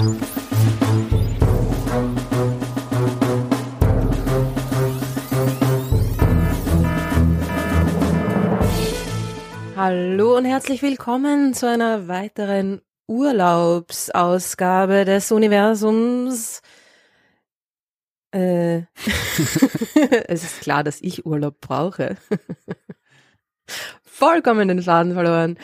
[0.00, 0.16] Hallo
[10.38, 16.62] und herzlich willkommen zu einer weiteren Urlaubsausgabe des Universums.
[18.30, 18.78] Äh,
[20.28, 22.16] es ist klar, dass ich Urlaub brauche.
[24.02, 25.58] Vollkommen den Faden verloren.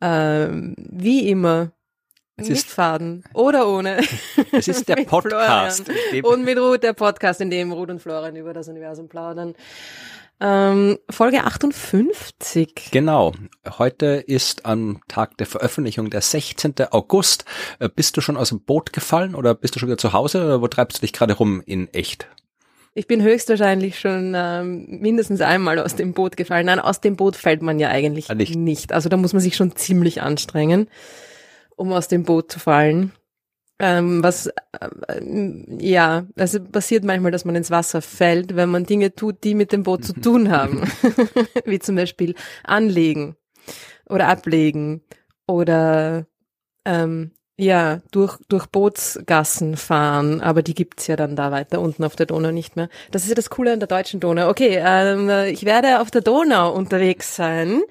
[0.00, 1.70] Ähm, wie immer.
[2.38, 3.98] Es mit ist- Faden oder ohne.
[4.52, 5.84] Es ist der Podcast.
[6.22, 9.54] Und mit Ruth, der Podcast, in dem Ruth und Florian über das Universum plaudern.
[10.38, 12.90] Ähm, Folge 58.
[12.92, 13.32] Genau.
[13.78, 16.74] Heute ist am Tag der Veröffentlichung der 16.
[16.90, 17.46] August.
[17.78, 20.44] Äh, Bist du schon aus dem Boot gefallen oder bist du schon wieder zu Hause
[20.44, 22.28] oder wo treibst du dich gerade rum in echt?
[22.92, 26.66] Ich bin höchstwahrscheinlich schon ähm, mindestens einmal aus dem Boot gefallen.
[26.66, 28.56] Nein, aus dem Boot fällt man ja eigentlich Ah, nicht.
[28.56, 28.92] nicht.
[28.92, 30.88] Also da muss man sich schon ziemlich anstrengen,
[31.76, 33.12] um aus dem Boot zu fallen.
[33.78, 35.20] Ähm, was, äh,
[35.78, 39.70] ja, also passiert manchmal, dass man ins Wasser fällt, wenn man Dinge tut, die mit
[39.70, 40.82] dem Boot zu tun haben.
[41.64, 43.36] Wie zum Beispiel anlegen
[44.08, 45.02] oder ablegen
[45.46, 46.26] oder
[46.86, 52.14] ähm, ja, durch, durch Bootsgassen fahren, aber die gibt's ja dann da weiter unten auf
[52.14, 52.88] der Donau nicht mehr.
[53.10, 54.48] Das ist ja das Coole an der deutschen Donau.
[54.50, 57.82] Okay, ähm, ich werde auf der Donau unterwegs sein.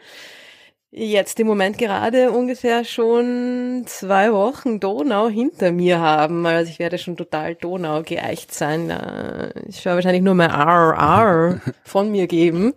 [0.98, 6.46] Jetzt im Moment gerade ungefähr schon zwei Wochen Donau hinter mir haben.
[6.46, 8.90] Also ich werde schon total Donau geeicht sein.
[8.90, 12.74] Äh, Ich werde wahrscheinlich nur mehr R, R von mir geben.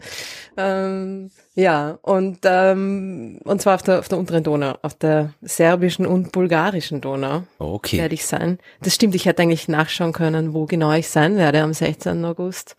[0.57, 6.05] Ähm, ja, und, ähm, und zwar auf der, auf der unteren Donau, auf der serbischen
[6.05, 7.99] und bulgarischen Donau Okay.
[7.99, 8.59] werde ich sein.
[8.83, 12.25] Das stimmt, ich hätte eigentlich nachschauen können, wo genau ich sein werde am 16.
[12.25, 12.75] August.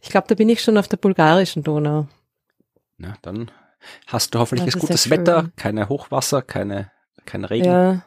[0.00, 2.06] Ich glaube, da bin ich schon auf der bulgarischen Donau.
[2.96, 3.50] Na, dann
[4.06, 5.52] hast du hoffentlich ist gutes ja Wetter, schön.
[5.56, 6.90] keine Hochwasser, keine,
[7.24, 7.66] kein Regen.
[7.66, 8.02] Ja.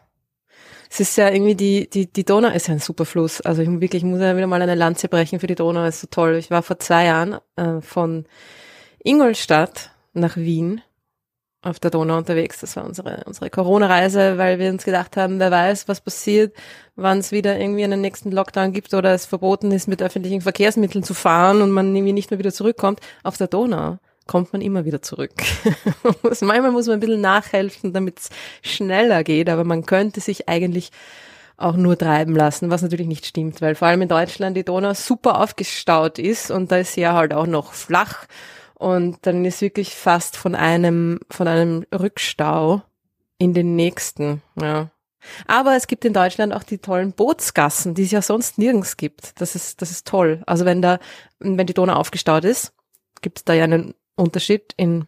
[0.89, 3.42] Es ist ja irgendwie, die, die, die Donau ist ja ein super Fluss.
[3.42, 6.02] Also ich wirklich, ich muss ja wieder mal eine Lanze brechen für die Donau, ist
[6.02, 6.36] so toll.
[6.36, 8.25] Ich war vor zwei Jahren äh, von
[9.04, 10.82] Ingolstadt nach Wien
[11.61, 12.61] auf der Donau unterwegs.
[12.61, 16.55] Das war unsere, unsere Corona-Reise, weil wir uns gedacht haben, wer weiß, was passiert,
[16.95, 21.04] wann es wieder irgendwie einen nächsten Lockdown gibt oder es verboten ist, mit öffentlichen Verkehrsmitteln
[21.04, 23.02] zu fahren und man irgendwie nicht mehr wieder zurückkommt.
[23.23, 25.32] Auf der Donau kommt man immer wieder zurück.
[26.23, 28.30] Manchmal muss man ein bisschen nachhelfen, damit es
[28.61, 30.92] schneller geht, aber man könnte sich eigentlich
[31.58, 34.93] auch nur treiben lassen, was natürlich nicht stimmt, weil vor allem in Deutschland die Donau
[34.93, 38.27] super aufgestaut ist und da ist sie ja halt auch noch flach
[38.76, 42.83] und dann ist wirklich fast von einem, von einem Rückstau
[43.39, 44.92] in den nächsten, ja.
[45.48, 49.42] Aber es gibt in Deutschland auch die tollen Bootsgassen, die es ja sonst nirgends gibt.
[49.42, 50.42] Das ist, das ist toll.
[50.45, 50.99] Also wenn da,
[51.39, 52.73] wenn die Donau aufgestaut ist,
[53.21, 55.05] gibt es da ja einen Unterschied in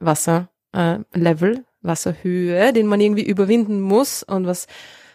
[0.00, 4.66] Wasserlevel, äh, Wasserhöhe, den man irgendwie überwinden muss und was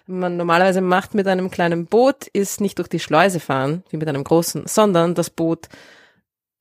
[0.05, 4.07] man normalerweise macht mit einem kleinen Boot, ist nicht durch die Schleuse fahren, wie mit
[4.07, 5.69] einem großen, sondern das Boot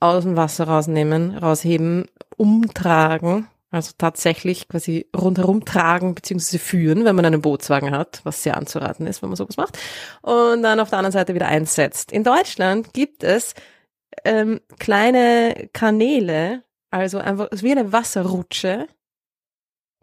[0.01, 2.07] aus dem Wasser rausnehmen, rausheben,
[2.37, 6.59] umtragen, also tatsächlich quasi rundherum tragen bzw.
[6.59, 9.79] führen, wenn man einen Bootswagen hat, was sehr anzuraten ist, wenn man sowas macht,
[10.21, 12.13] und dann auf der anderen Seite wieder einsetzt.
[12.13, 13.55] In Deutschland gibt es
[14.25, 18.87] ähm, kleine Kanäle, also einfach wie eine Wasserrutsche,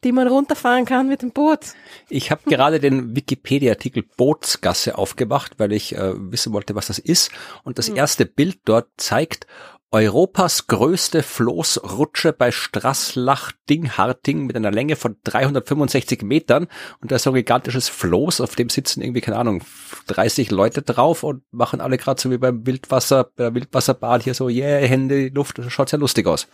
[0.03, 1.73] die man runterfahren kann mit dem Boot.
[2.09, 7.31] Ich habe gerade den Wikipedia-Artikel Bootsgasse aufgemacht, weil ich äh, wissen wollte, was das ist.
[7.63, 9.45] Und das erste Bild dort zeigt
[9.91, 16.67] Europas größte Floßrutsche bei Straßlach-Dingharting mit einer Länge von 365 Metern.
[17.01, 19.63] Und da ist so ein gigantisches Floß, auf dem sitzen irgendwie, keine Ahnung,
[20.07, 24.35] 30 Leute drauf und machen alle gerade so wie beim Wildwasser, bei der Wildwasserbahn hier
[24.35, 25.57] so, yeah, Hände Luft.
[25.57, 26.47] Das schaut sehr lustig aus.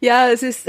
[0.00, 0.66] Ja, es ist.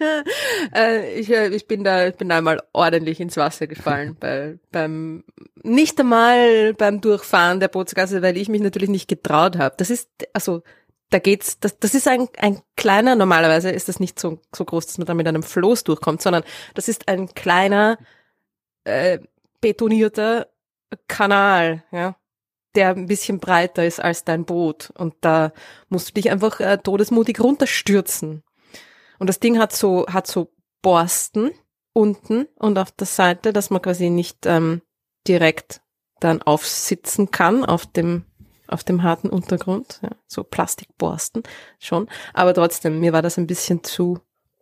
[0.74, 4.58] äh, ich, äh, ich bin da, ich bin da mal ordentlich ins Wasser gefallen bei,
[4.72, 5.24] beim
[5.62, 9.74] nicht einmal beim Durchfahren der Bootsgasse, weil ich mich natürlich nicht getraut habe.
[9.78, 10.62] Das ist also
[11.10, 11.60] da geht's.
[11.60, 13.14] Das, das ist ein, ein kleiner.
[13.14, 16.42] Normalerweise ist das nicht so so groß, dass man da mit einem Floß durchkommt, sondern
[16.74, 17.98] das ist ein kleiner
[18.84, 19.18] äh,
[19.60, 20.48] betonierter
[21.08, 22.16] Kanal, ja
[22.76, 24.92] der ein bisschen breiter ist als dein Boot.
[24.96, 25.52] Und da
[25.88, 28.42] musst du dich einfach äh, todesmutig runterstürzen.
[29.18, 30.52] Und das Ding hat so, hat so
[30.82, 31.50] Borsten
[31.92, 34.82] unten und auf der Seite, dass man quasi nicht ähm,
[35.26, 35.80] direkt
[36.20, 38.24] dann aufsitzen kann auf dem,
[38.68, 40.00] auf dem harten Untergrund.
[40.02, 41.42] Ja, so Plastikborsten
[41.78, 42.08] schon.
[42.34, 44.20] Aber trotzdem, mir war das ein bisschen zu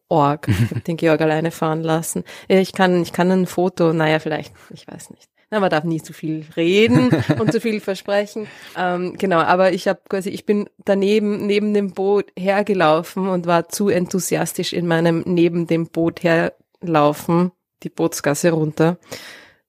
[0.09, 0.49] org.
[0.87, 2.25] Den Georg alleine fahren lassen.
[2.49, 5.29] Ich kann, ich kann ein Foto, naja, vielleicht, ich weiß nicht.
[5.55, 8.49] Na, man darf nie zu viel reden und zu viel versprechen.
[8.77, 13.69] Ähm, genau, aber ich habe quasi, ich bin daneben neben dem Boot hergelaufen und war
[13.69, 17.53] zu enthusiastisch in meinem neben dem Boot herlaufen,
[17.85, 18.99] die Bootsgasse runter,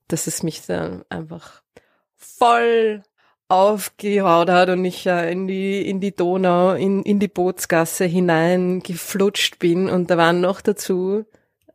[0.08, 1.62] dass es mich dann einfach
[2.18, 3.04] voll
[3.48, 8.80] aufgehaut hat und ich äh, in die in die Donau in in die Bootsgasse hinein
[8.80, 11.26] geflutscht bin und da waren noch dazu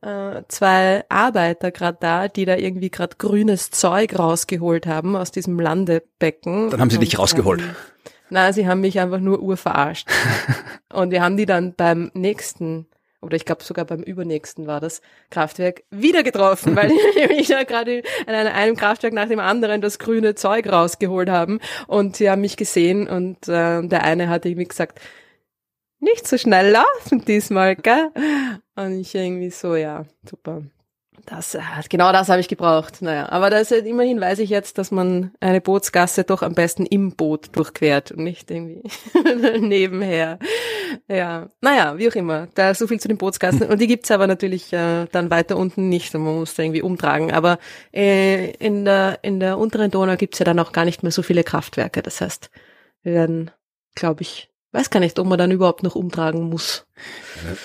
[0.02, 5.58] äh, zwei Arbeiter gerade da, die da irgendwie gerade grünes Zeug rausgeholt haben aus diesem
[5.58, 6.70] Landebecken.
[6.70, 7.60] Dann haben sie dich rausgeholt.
[7.60, 7.76] Ähm,
[8.30, 10.08] na, sie haben mich einfach nur urverarscht.
[10.92, 12.86] und wir haben die dann beim nächsten
[13.22, 17.64] oder ich glaube sogar beim übernächsten war das Kraftwerk wieder getroffen, weil die mich da
[17.64, 22.40] gerade an einem Kraftwerk nach dem anderen das grüne Zeug rausgeholt haben und sie haben
[22.40, 25.00] mich gesehen und äh, der eine hat irgendwie gesagt,
[26.00, 28.10] nicht so schnell laufen diesmal, gell?
[28.76, 30.62] Und ich irgendwie so, ja, super.
[31.26, 33.02] Das, äh, genau das habe ich gebraucht.
[33.02, 37.14] Naja, aber das, immerhin weiß ich jetzt, dass man eine Bootsgasse doch am besten im
[37.14, 38.82] Boot durchquert und nicht irgendwie
[39.60, 40.38] nebenher.
[41.08, 42.48] Ja, naja, wie auch immer.
[42.54, 43.68] Da so viel zu den Bootsgassen.
[43.68, 46.82] Und die gibt's aber natürlich äh, dann weiter unten nicht und man muss da irgendwie
[46.82, 47.32] umtragen.
[47.32, 47.58] Aber
[47.92, 51.22] äh, in, der, in der unteren Donau gibt's ja dann auch gar nicht mehr so
[51.22, 52.02] viele Kraftwerke.
[52.02, 52.50] Das heißt,
[53.02, 53.50] wir werden,
[53.94, 56.86] glaube ich, weiß gar nicht, ob man dann überhaupt noch umtragen muss.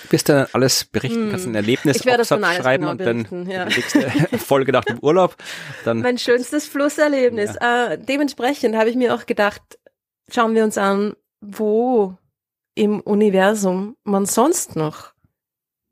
[0.05, 3.65] Du wirst dann alles berichten, kannst ein Erlebnis schreiben genau und dann ja.
[3.65, 4.01] nächste
[4.37, 5.35] Folge nach dem Urlaub.
[5.83, 7.55] Dann mein schönstes Flusserlebnis.
[7.61, 7.91] Ja.
[7.91, 9.61] Äh, dementsprechend habe ich mir auch gedacht,
[10.31, 12.17] schauen wir uns an, wo
[12.73, 15.13] im Universum man sonst noch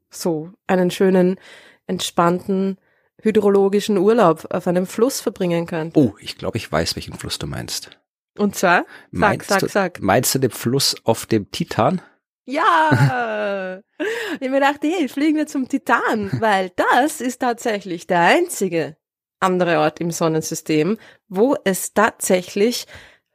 [0.10, 1.40] so einen schönen,
[1.88, 2.78] entspannten,
[3.22, 6.00] hydrologischen Urlaub auf einem Fluss verbringen könnte.
[6.00, 7.92] Oh, ich glaube, ich weiß, welchen Fluss du meinst.
[8.38, 8.86] Und zwar?
[9.12, 10.02] Sag, meinst sag, du, sag.
[10.02, 12.02] Meinst du den Fluss auf dem Titan?
[12.46, 13.82] Ja!
[14.40, 18.98] ich mir dachte, hey, fliegen wir zum Titan, weil das ist tatsächlich der einzige
[19.40, 20.98] andere Ort im Sonnensystem,
[21.28, 22.88] wo es tatsächlich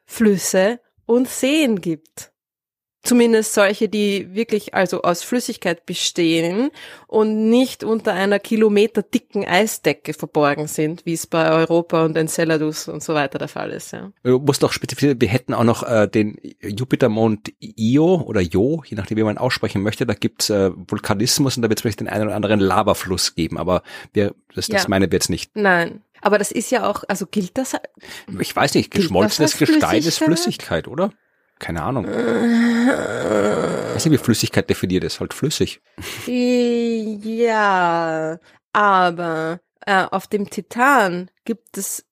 [0.06, 2.32] Flüsse und Seen gibt.
[3.02, 6.70] Zumindest solche, die wirklich also aus Flüssigkeit bestehen
[7.06, 13.02] und nicht unter einer kilometerdicken Eisdecke verborgen sind, wie es bei Europa und Enceladus und
[13.02, 13.92] so weiter der Fall ist.
[13.92, 14.10] Ja.
[14.24, 18.96] Du musst doch spezifizieren, wir hätten auch noch äh, den Jupitermond Io oder Jo, je
[18.96, 20.04] nachdem wie man aussprechen möchte.
[20.04, 23.58] Da gibt's äh, Vulkanismus und da wird es vielleicht den einen oder anderen Lavafluss geben,
[23.58, 24.88] aber wir, das, das ja.
[24.88, 25.52] meine wir jetzt nicht.
[25.54, 27.76] Nein, aber das ist ja auch, also gilt das?
[28.40, 31.12] Ich weiß nicht, geschmolzenes Gestein ist Flüssigkeit, oder?
[31.58, 32.06] Keine Ahnung.
[32.06, 35.20] Weißt du, wie Flüssigkeit definiert ist?
[35.20, 35.80] Halt flüssig.
[36.26, 38.38] Ja,
[38.72, 42.04] aber äh, auf dem Titan gibt es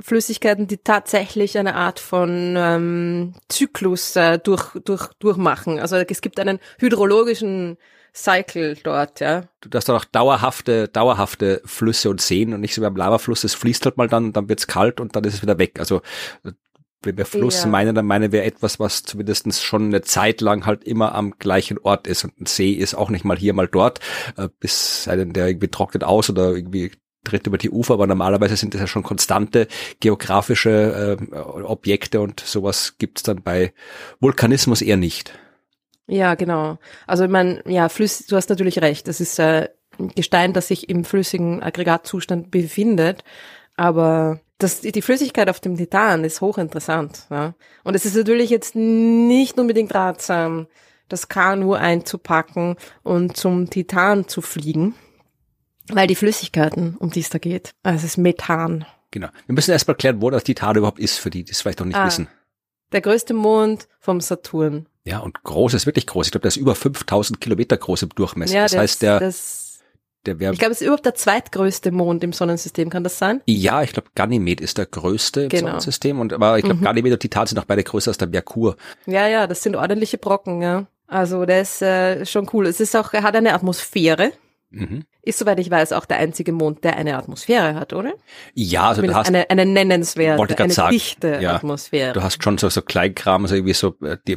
[0.00, 5.78] Flüssigkeiten, die tatsächlich eine Art von ähm, Zyklus äh, durch, durch, durchmachen.
[5.78, 7.78] Also es gibt einen hydrologischen
[8.14, 9.44] Cycle dort, ja.
[9.60, 13.44] Du hast dann auch dauerhafte, dauerhafte Flüsse und Seen und nicht so wie beim Lavafluss,
[13.44, 15.78] es fließt halt mal dann, dann wird's kalt und dann ist es wieder weg.
[15.78, 16.02] Also
[17.02, 17.68] wenn wir Fluss ja.
[17.68, 21.78] meinen, dann meinen wir etwas, was zumindest schon eine Zeit lang halt immer am gleichen
[21.78, 22.24] Ort ist.
[22.24, 24.00] Und ein See ist auch nicht mal hier, mal dort,
[24.36, 26.92] äh, bis einen, der irgendwie trocknet aus oder irgendwie
[27.24, 29.68] tritt über die Ufer, aber normalerweise sind das ja schon konstante
[30.00, 33.72] geografische äh, Objekte und sowas gibt's dann bei
[34.20, 35.38] Vulkanismus eher nicht.
[36.08, 36.78] Ja, genau.
[37.06, 39.06] Also ich meine, ja, Flüss, du hast natürlich recht.
[39.06, 39.68] Das ist äh,
[40.14, 43.24] Gestein, das sich im flüssigen Aggregatzustand befindet,
[43.76, 47.26] aber das, die Flüssigkeit auf dem Titan ist hochinteressant.
[47.30, 47.54] Ja?
[47.84, 50.66] Und es ist natürlich jetzt nicht unbedingt ratsam,
[51.08, 54.94] das Kanu einzupacken und zum Titan zu fliegen,
[55.88, 58.86] weil die Flüssigkeiten, um die es da geht, also es ist Methan.
[59.10, 59.28] Genau.
[59.46, 61.86] Wir müssen erstmal klären, wo das Titan überhaupt ist, für die, die es vielleicht noch
[61.86, 62.28] nicht ah, wissen.
[62.92, 64.86] Der größte Mond vom Saturn.
[65.04, 66.28] Ja, und groß ist wirklich groß.
[66.28, 68.54] Ich glaube, der ist über 5000 Kilometer groß im Durchmesser.
[68.54, 69.61] Ja, das, das heißt, der, das
[70.26, 70.52] der wäre.
[70.52, 73.40] Ich glaube, es ist überhaupt der zweitgrößte Mond im Sonnensystem, kann das sein?
[73.46, 75.66] Ja, ich glaube, Ganymed ist der größte im genau.
[75.68, 76.84] Sonnensystem und aber ich glaube, mhm.
[76.84, 78.76] Ganymed und Titan sind auch beide größer als der Merkur.
[79.06, 80.86] Ja, ja, das sind ordentliche Brocken, ja.
[81.06, 82.66] Also der ist äh, schon cool.
[82.66, 84.32] Es ist auch, er hat eine Atmosphäre.
[84.70, 85.04] Mhm.
[85.24, 88.14] Ist, soweit ich weiß, auch der einzige Mond, der eine Atmosphäre hat, oder?
[88.54, 92.12] Ja, also Zumindest du hast eine, eine nennenswerte, eine sagen, dichte ja, Atmosphäre.
[92.12, 94.36] Du hast schon so, so Kleinkram, also irgendwie so, äh, die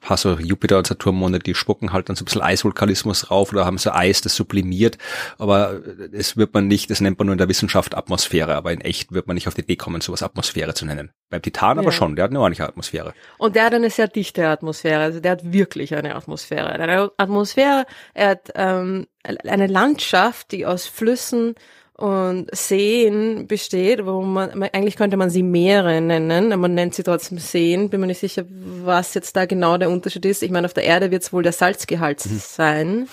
[0.00, 3.64] paar so Jupiter- und Saturnmonde, die spucken halt dann so ein bisschen Eisvulkanismus rauf oder
[3.64, 4.98] haben so Eis, das sublimiert,
[5.38, 5.80] aber
[6.12, 9.12] es wird man nicht, das nennt man nur in der Wissenschaft Atmosphäre, aber in echt
[9.12, 11.12] wird man nicht auf die Idee kommen, sowas Atmosphäre zu nennen.
[11.30, 11.82] Beim Titan ja.
[11.82, 13.14] aber schon, der hat eine ordentliche Atmosphäre.
[13.38, 16.70] Und der hat eine sehr dichte Atmosphäre, also der hat wirklich eine Atmosphäre.
[16.70, 21.54] Eine Atmosphäre, er hat ähm, eine Landschaft, die aus Flüssen
[21.96, 27.04] und Seen besteht, wo man, eigentlich könnte man sie Meere nennen, aber man nennt sie
[27.04, 27.88] trotzdem Seen.
[27.88, 30.42] Bin mir nicht sicher, was jetzt da genau der Unterschied ist.
[30.42, 32.38] Ich meine, auf der Erde wird es wohl der Salzgehalt mhm.
[32.38, 33.08] sein.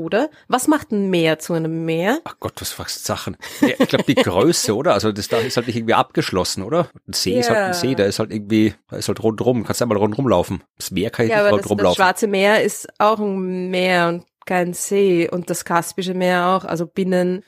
[0.00, 0.28] Oder?
[0.48, 2.18] Was macht ein Meer zu einem Meer?
[2.24, 3.36] Ach Gott, was fragst Sachen?
[3.60, 4.92] Ja, ich glaube die Größe, oder?
[4.92, 6.88] Also das da ist halt nicht irgendwie abgeschlossen, oder?
[7.06, 7.40] Ein See yeah.
[7.40, 10.26] ist halt ein See, der ist halt irgendwie, da ist halt rundrum, kannst einmal rundrum
[10.26, 10.64] laufen.
[10.78, 11.96] Das Meer kann ich ja, nicht rundrum laufen.
[11.96, 16.64] Das Schwarze Meer ist auch ein Meer und kein See und das Kaspische Meer auch,
[16.64, 17.42] also binnen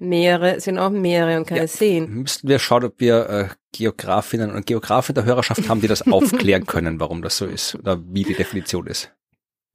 [0.00, 1.66] Meere sind auch Meere und keine Ja.
[1.66, 2.08] Seen.
[2.22, 6.66] Müssten wir schauen, ob wir äh, Geografinnen und Geografen der Hörerschaft haben, die das aufklären
[6.66, 9.12] können, warum das so ist oder wie die Definition ist.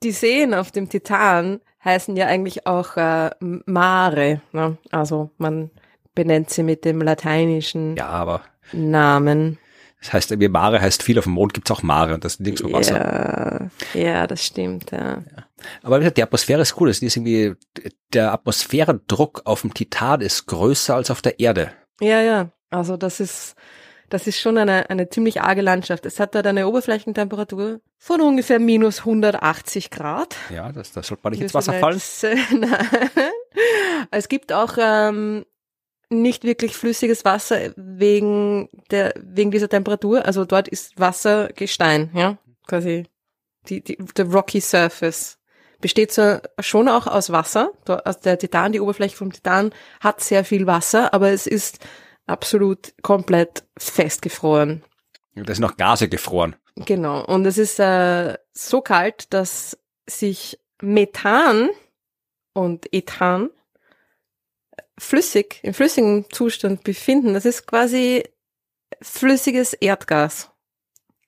[0.01, 4.41] Die Seen auf dem Titan heißen ja eigentlich auch äh, Mare.
[4.51, 4.77] Ne?
[4.91, 5.71] Also man
[6.15, 9.57] benennt sie mit dem lateinischen Ja, aber Namen.
[10.03, 12.39] Das heißt, irgendwie Mare heißt viel, auf dem Mond gibt's auch Mare und das ist
[12.41, 13.69] nirgendwo Wasser.
[13.93, 14.91] Ja, ja, das stimmt.
[14.91, 15.23] Ja.
[15.81, 16.89] Aber wie gesagt, die Atmosphäre ist cool.
[16.89, 17.53] Es ist irgendwie,
[18.11, 21.71] der Atmosphärendruck auf dem Titan ist größer als auf der Erde.
[22.01, 22.49] ja, ja.
[22.69, 23.55] Also das ist
[24.13, 26.05] das ist schon eine, eine ziemlich arge Landschaft.
[26.05, 30.35] Es hat dort eine Oberflächentemperatur von ungefähr minus 180 Grad.
[30.53, 31.95] Ja, das, das sollte man nicht ins Wasser fallen.
[31.95, 32.37] jetzt, äh.
[34.11, 35.45] Es gibt auch ähm,
[36.21, 40.25] nicht wirklich flüssiges Wasser wegen der wegen dieser Temperatur.
[40.25, 43.05] Also dort ist Wasser Gestein, ja, quasi
[43.67, 45.37] die, die der Rocky Surface
[45.79, 47.71] besteht so schon auch aus Wasser.
[47.85, 51.79] Also der Titan, die Oberfläche vom Titan hat sehr viel Wasser, aber es ist
[52.25, 54.83] absolut komplett festgefroren.
[55.35, 56.55] Da sind noch Gase gefroren.
[56.75, 57.25] Genau.
[57.25, 59.77] Und es ist äh, so kalt, dass
[60.07, 61.69] sich Methan
[62.53, 63.49] und Ethan
[64.97, 67.33] flüssig, im flüssigen Zustand befinden.
[67.33, 68.23] Das ist quasi
[69.01, 70.51] flüssiges Erdgas.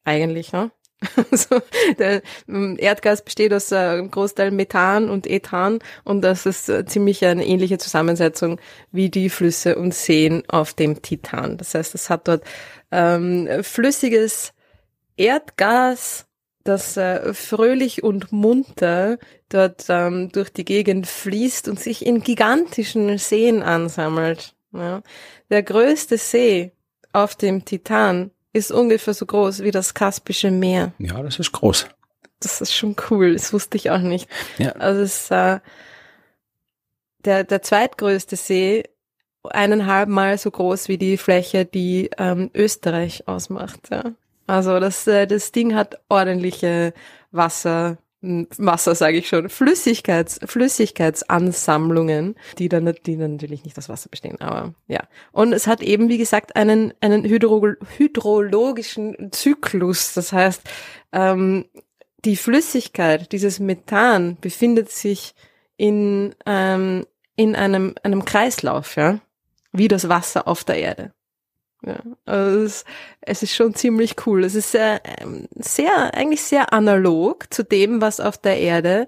[0.04, 0.72] Eigentlich, ne?
[1.32, 1.62] Also,
[2.00, 6.86] der ähm, Erdgas besteht aus äh, einem Großteil Methan und Ethan und das ist äh,
[6.86, 8.60] ziemlich eine ähnliche Zusammensetzung
[8.92, 11.58] wie die Flüsse und Seen auf dem Titan.
[11.58, 12.44] Das heißt, es hat dort
[12.92, 14.54] ähm, flüssiges
[15.18, 16.25] Erdgas,
[16.66, 19.18] das äh, fröhlich und munter
[19.50, 24.56] dort ähm, durch die Gegend fließt und sich in gigantischen Seen ansammelt.
[24.74, 25.02] Ja.
[25.50, 26.74] Der größte See
[27.14, 30.92] auf dem Titan ist ungefähr so groß wie das Kaspische Meer.
[30.98, 31.88] Ja, das ist groß.
[32.40, 34.28] Das ist schon cool, das wusste ich auch nicht.
[34.58, 34.72] Ja.
[34.74, 35.60] Also es ist äh,
[37.20, 38.84] der, der zweitgrößte See,
[39.44, 43.80] eineinhalb Mal so groß wie die Fläche, die ähm, Österreich ausmacht.
[43.92, 44.14] Ja.
[44.48, 46.94] Also das, äh, das Ding hat ordentliche
[47.32, 54.10] Wasser, Wasser sage ich schon, Flüssigkeits, Flüssigkeitsansammlungen, die dann, die dann natürlich nicht aus Wasser
[54.10, 55.02] bestehen, aber ja.
[55.32, 57.64] Und es hat eben, wie gesagt, einen, einen hydro,
[57.98, 60.14] hydrologischen Zyklus.
[60.14, 60.62] Das heißt,
[61.12, 61.66] ähm,
[62.24, 65.36] die Flüssigkeit, dieses Methan, befindet sich
[65.78, 69.20] in, ähm, in einem, einem Kreislauf, ja,
[69.72, 71.14] wie das Wasser auf der Erde.
[71.86, 72.86] Ja, also es,
[73.22, 74.44] es ist schon ziemlich cool.
[74.44, 79.08] Es ist sehr, ähm, sehr, eigentlich sehr analog zu dem, was auf der Erde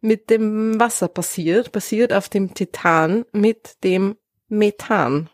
[0.00, 4.16] mit dem Wasser passiert, passiert auf dem Titan mit dem
[4.48, 5.30] Methan.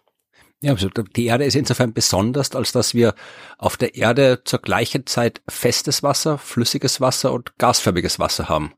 [0.60, 3.14] Ja, also die Erde ist insofern besonders, als dass wir
[3.58, 8.72] auf der Erde zur gleichen Zeit festes Wasser, flüssiges Wasser und gasförmiges Wasser haben.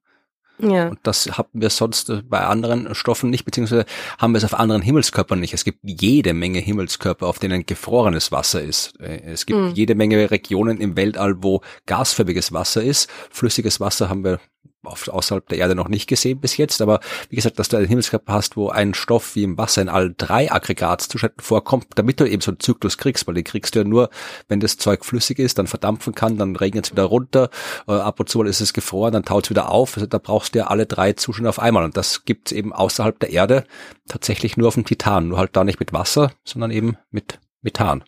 [0.58, 3.84] Ja, Und das haben wir sonst äh, bei anderen Stoffen nicht, beziehungsweise
[4.18, 5.52] haben wir es auf anderen Himmelskörpern nicht.
[5.54, 8.98] Es gibt jede Menge Himmelskörper, auf denen gefrorenes Wasser ist.
[9.00, 9.72] Äh, Es gibt Mhm.
[9.74, 13.10] jede Menge Regionen im Weltall, wo gasförmiges Wasser ist.
[13.30, 14.40] Flüssiges Wasser haben wir
[14.86, 16.80] außerhalb der Erde noch nicht gesehen bis jetzt.
[16.80, 19.88] Aber wie gesagt, dass du einen Himmelskörper hast, wo ein Stoff wie im Wasser in
[19.88, 23.80] allen drei Aggregatzuständen vorkommt, damit du eben so einen Zyklus kriegst, weil den kriegst du
[23.80, 24.10] ja nur,
[24.48, 27.50] wenn das Zeug flüssig ist, dann verdampfen kann, dann regnet es wieder runter,
[27.88, 29.96] äh, ab und zu mal ist es gefroren, dann taut es wieder auf.
[29.96, 31.84] Also da brauchst du ja alle drei Zustände auf einmal.
[31.84, 33.64] Und das gibt's eben außerhalb der Erde
[34.08, 35.28] tatsächlich nur auf dem Titan.
[35.28, 38.04] Nur halt da nicht mit Wasser, sondern eben mit Methan.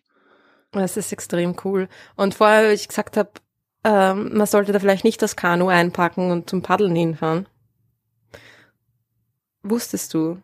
[0.72, 1.88] das ist extrem cool.
[2.16, 3.30] Und vorher, wie ich gesagt habe,
[3.84, 7.48] ähm, man sollte da vielleicht nicht das Kanu einpacken und zum Paddeln hinfahren.
[9.62, 10.40] Wusstest du,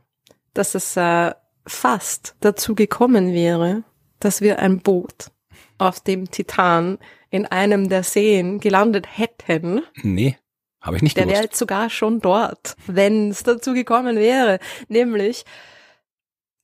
[0.53, 1.33] dass es äh,
[1.67, 3.85] fast dazu gekommen wäre,
[4.21, 5.31] dass wir ein Boot
[5.79, 6.99] auf dem Titan
[7.31, 9.83] in einem der Seen gelandet hätten?
[10.03, 10.37] Nee,
[10.81, 14.59] habe ich nicht Der wäre sogar schon dort, wenn es dazu gekommen wäre.
[14.89, 15.45] Nämlich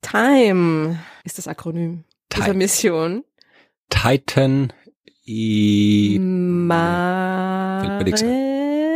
[0.02, 2.58] Time ist das Akronym dieser Time.
[2.58, 3.24] Mission.
[3.88, 4.72] Titan
[5.32, 8.04] I Mare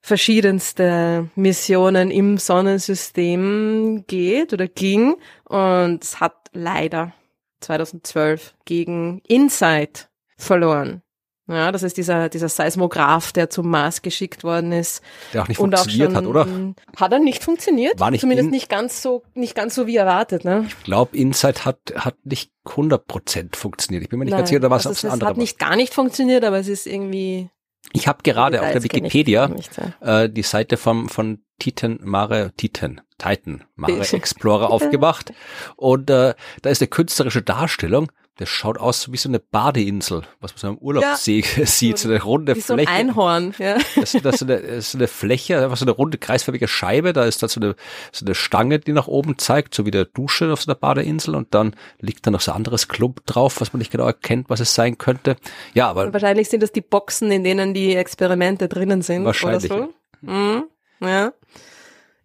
[0.00, 5.16] verschiedenste Missionen im Sonnensystem geht oder ging.
[5.44, 7.12] Und es hat leider
[7.60, 11.02] 2012 gegen Insight verloren.
[11.48, 15.02] Ja, das ist dieser, dieser Seismograph, der zum Mars geschickt worden ist.
[15.32, 16.74] Der auch nicht und funktioniert auch schon, hat, oder?
[16.96, 17.98] Hat er nicht funktioniert?
[17.98, 20.66] War nicht Zumindest in, nicht ganz so, nicht ganz so wie erwartet, ne?
[20.68, 24.02] Ich glaube, Insight hat, hat nicht 100 Prozent funktioniert.
[24.02, 25.58] Ich bin mir nicht Nein, ganz sicher, oder was also es es andere hat nicht
[25.58, 27.48] gar nicht funktioniert, aber es ist irgendwie.
[27.94, 29.70] Ich habe gerade auf der Wikipedia nicht,
[30.02, 30.24] ja.
[30.24, 35.32] äh, die Seite vom, von Titan Mare, Titan, Titan Mare Explorer aufgemacht
[35.76, 40.52] und äh, da ist eine künstlerische Darstellung das schaut aus wie so eine Badeinsel, was
[40.52, 41.66] man so im Urlaubssee ja.
[41.66, 42.84] sieht, so eine runde wie Fläche.
[42.84, 43.78] So ein Einhorn, ja.
[43.96, 47.24] Das, das ist, eine, das ist eine Fläche, einfach so eine runde kreisförmige Scheibe, da
[47.24, 47.74] ist da so eine,
[48.12, 51.34] so eine Stange, die nach oben zeigt, so wie der Dusche auf so einer Badeinsel
[51.34, 54.48] und dann liegt da noch so ein anderes Klump drauf, was man nicht genau erkennt,
[54.48, 55.36] was es sein könnte.
[55.74, 56.12] Ja, aber.
[56.12, 59.24] wahrscheinlich sind das die Boxen, in denen die Experimente drinnen sind.
[59.24, 59.70] Wahrscheinlich.
[59.72, 59.88] Oder
[60.22, 60.30] so.
[60.32, 60.64] Mhm.
[61.00, 61.32] Ja.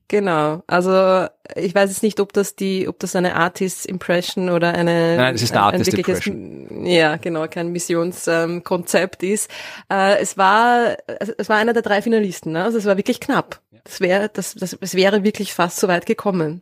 [0.07, 0.63] Genau.
[0.67, 5.17] Also ich weiß jetzt nicht, ob das die, ob das eine Artist Impression oder eine
[5.17, 6.85] Nein, es ist eine ein, Artist ein Impression.
[6.85, 9.49] Ja, genau, kein Missionskonzept ähm, ist.
[9.89, 10.97] Äh, es war,
[11.37, 12.51] es war einer der drei Finalisten.
[12.53, 12.63] Ne?
[12.63, 13.61] Also es war wirklich knapp.
[13.83, 16.61] Das wäre, das, das, es wäre wirklich fast so weit gekommen.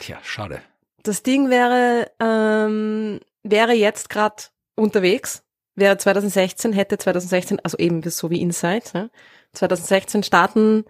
[0.00, 0.62] Tja, schade.
[1.02, 4.36] Das Ding wäre, ähm, wäre jetzt gerade
[4.76, 5.42] unterwegs.
[5.76, 9.10] Wäre 2016, hätte 2016, also eben so wie Insight, ne?
[9.52, 10.84] 2016 starten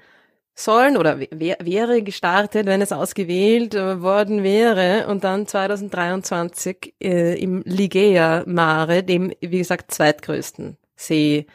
[0.60, 7.62] sollen oder wäre gestartet, wenn es ausgewählt äh, worden wäre und dann 2023 äh, im
[7.64, 11.46] Ligea Mare, dem wie gesagt zweitgrößten See,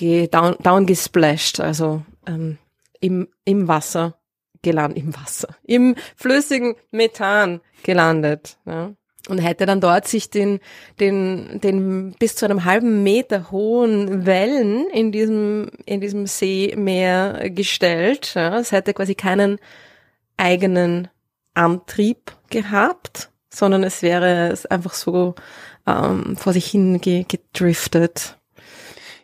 [0.00, 2.58] down, down gesplashed, also ähm,
[3.00, 4.18] im, im Wasser
[4.62, 8.58] gelandet, im Wasser, im flüssigen Methan gelandet.
[8.64, 8.94] Ja
[9.28, 10.60] und hätte dann dort sich den,
[11.00, 18.34] den, den bis zu einem halben Meter hohen Wellen in diesem, in diesem Seemeer gestellt.
[18.34, 19.58] Ja, es hätte quasi keinen
[20.36, 21.08] eigenen
[21.54, 25.34] Antrieb gehabt, sondern es wäre einfach so
[25.86, 28.38] ähm, vor sich hin gedriftet.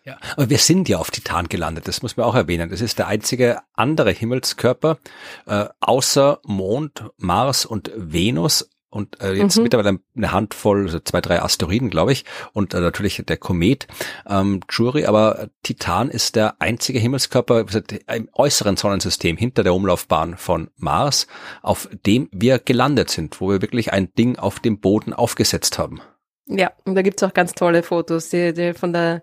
[0.05, 2.71] Ja, aber wir sind ja auf Titan gelandet, das muss man auch erwähnen.
[2.71, 4.99] Das ist der einzige andere Himmelskörper
[5.47, 9.65] äh, außer Mond, Mars und Venus, und äh, jetzt mhm.
[9.65, 13.87] mittlerweile eine Handvoll, also zwei, drei Asteroiden, glaube ich, und äh, natürlich der Komet,
[14.29, 17.67] ähm, Jury, aber Titan ist der einzige Himmelskörper
[18.15, 21.27] im äußeren Sonnensystem hinter der Umlaufbahn von Mars,
[21.63, 26.01] auf dem wir gelandet sind, wo wir wirklich ein Ding auf dem Boden aufgesetzt haben.
[26.47, 29.23] Ja, und da gibt's auch ganz tolle Fotos, die, die von der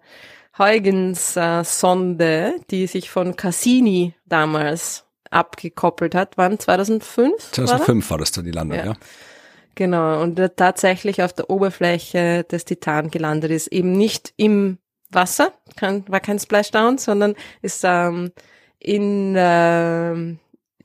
[0.57, 6.59] Huygens-Sonde, äh, die sich von Cassini damals abgekoppelt hat, wann?
[6.59, 7.51] 2005?
[7.51, 8.85] 2005 war, war das dann die Landung, ja.
[8.85, 8.93] ja.
[9.75, 13.67] Genau, und der tatsächlich auf der Oberfläche des Titan gelandet ist.
[13.67, 14.77] Eben nicht im
[15.11, 18.31] Wasser, kein, war kein Splashdown, sondern ist ähm,
[18.79, 20.13] in äh,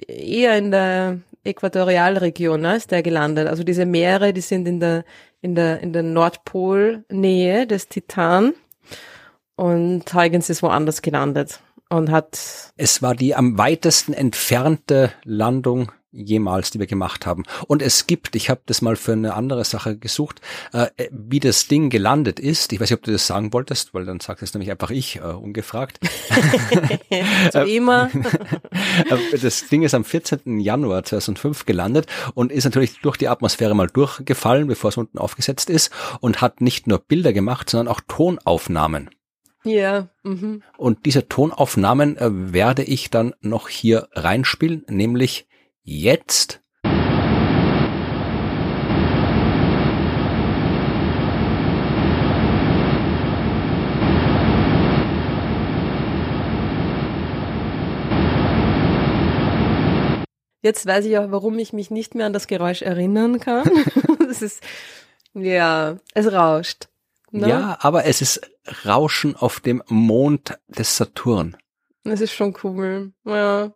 [0.08, 3.48] eher in der Äquatorialregion ne, ist der gelandet.
[3.48, 5.04] Also diese Meere, die sind in der
[5.40, 8.52] in der in der Nordpolnähe des Titan
[9.56, 12.72] und Huygens ist woanders gelandet und hat.
[12.76, 17.44] Es war die am weitesten entfernte Landung jemals, die wir gemacht haben.
[17.66, 20.40] Und es gibt, ich habe das mal für eine andere Sache gesucht,
[20.72, 22.72] äh, wie das Ding gelandet ist.
[22.72, 25.16] Ich weiß nicht, ob du das sagen wolltest, weil dann sagt es nämlich einfach ich,
[25.16, 26.00] äh, ungefragt.
[27.52, 28.10] so wie immer.
[29.42, 30.58] das Ding ist am 14.
[30.60, 35.70] Januar 2005 gelandet und ist natürlich durch die Atmosphäre mal durchgefallen, bevor es unten aufgesetzt
[35.70, 39.10] ist und hat nicht nur Bilder gemacht, sondern auch Tonaufnahmen.
[39.64, 40.08] Ja.
[40.22, 40.62] Mhm.
[40.76, 45.46] Und diese Tonaufnahmen äh, werde ich dann noch hier reinspielen, nämlich
[45.82, 46.60] Jetzt
[60.62, 63.68] Jetzt weiß ich auch, warum ich mich nicht mehr an das Geräusch erinnern kann.
[64.30, 64.62] Es ist,
[65.34, 66.88] ja, es rauscht.
[67.32, 67.48] Ne?
[67.48, 68.48] Ja, aber es ist
[68.84, 71.56] Rauschen auf dem Mond des Saturn.
[72.04, 73.12] Es ist schon cool.
[73.24, 73.72] Ja.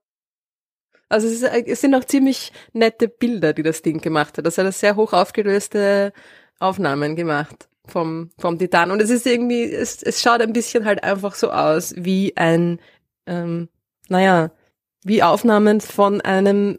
[1.09, 4.47] Also es, ist, es sind auch ziemlich nette Bilder, die das Ding gemacht hat.
[4.47, 6.13] Das hat sehr hoch aufgelöste
[6.59, 8.91] Aufnahmen gemacht vom, vom Titan.
[8.91, 12.81] Und es ist irgendwie, es, es schaut ein bisschen halt einfach so aus wie ein,
[13.27, 13.69] ähm,
[14.09, 14.51] naja,
[15.05, 16.79] wie Aufnahmen von einem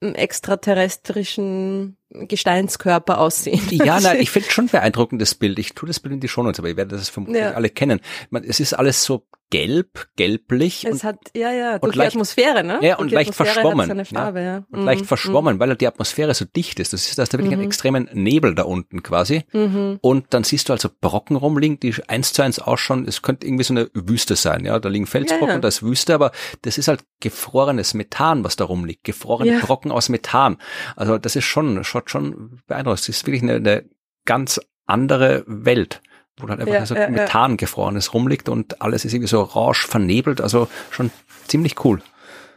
[0.00, 3.60] extraterrestrischen Gesteinskörper aussehen.
[3.70, 5.58] Ja, nein, ich finde schon beeindruckendes Bild.
[5.58, 7.52] Ich tue das Bild in die Shownotes, aber ihr werdet das vermutlich ja.
[7.52, 8.00] alle kennen.
[8.30, 10.84] Man, es ist alles so gelb, gelblich.
[10.84, 12.80] Es hat, ja, ja, durch die leicht, Atmosphäre, ne?
[12.82, 14.04] Ja, und, leicht Atmosphäre verschwommen.
[14.04, 14.56] Farbe, ja.
[14.70, 14.86] Und mhm.
[14.86, 15.60] leicht verschwommen, mhm.
[15.60, 16.92] weil die Atmosphäre so dicht ist.
[16.92, 17.60] Das ist, da ist da wirklich mhm.
[17.60, 19.44] einen extremen Nebel da unten quasi.
[19.52, 19.98] Mhm.
[20.02, 23.06] Und dann siehst du also Brocken rumliegen, die eins zu eins ausschauen.
[23.08, 24.78] Es könnte irgendwie so eine Wüste sein, ja.
[24.78, 25.60] Da liegen Felsbrocken, ja, ja.
[25.60, 29.04] da ist Wüste, aber das ist halt gefrorenes Methan, was da rumliegt.
[29.04, 29.58] Gefrorene ja.
[29.60, 30.58] Brocken aus Methan.
[30.94, 33.00] Also das ist schon, schaut schon beeindruckend.
[33.00, 33.84] Es ist wirklich eine, eine
[34.24, 36.00] ganz andere Welt
[36.40, 37.56] wo dann einfach ja, so ja, Methan ja.
[37.56, 41.10] gefrorenes rumliegt und alles ist irgendwie so orange vernebelt, also schon
[41.48, 42.00] ziemlich cool.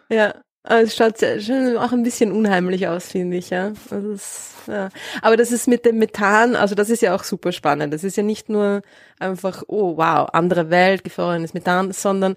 [0.09, 3.71] Ja, also es schaut schon auch ein bisschen unheimlich aus, finde ich, ja.
[3.89, 4.89] Also es, ja.
[5.21, 7.93] Aber das ist mit dem Methan, also das ist ja auch super spannend.
[7.93, 8.81] Das ist ja nicht nur
[9.19, 12.35] einfach, oh wow, andere Welt, gefrorenes Methan, sondern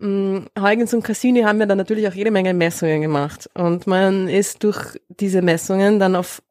[0.00, 3.50] Huygens und Cassini haben ja dann natürlich auch jede Menge Messungen gemacht.
[3.54, 6.42] Und man ist durch diese Messungen dann auf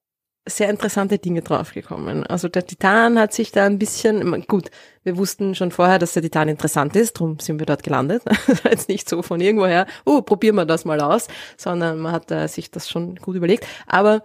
[0.45, 2.25] sehr interessante Dinge draufgekommen.
[2.25, 4.69] Also der Titan hat sich da ein bisschen, gut,
[5.03, 8.23] wir wussten schon vorher, dass der Titan interessant ist, darum sind wir dort gelandet.
[8.63, 12.47] Jetzt nicht so von irgendwoher, oh, probieren wir das mal aus, sondern man hat äh,
[12.47, 13.65] sich das schon gut überlegt.
[13.88, 14.23] Aber